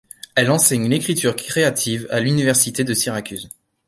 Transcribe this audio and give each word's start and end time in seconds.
Elle 0.33 0.49
enseigne 0.49 0.87
l’écriture 0.89 1.35
créative 1.35 2.07
à 2.09 2.19
l’Université 2.21 2.83
de 2.83 2.95
Syracuse. 2.95 3.49